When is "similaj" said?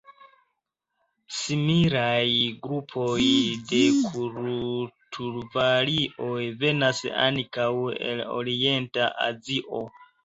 1.39-2.29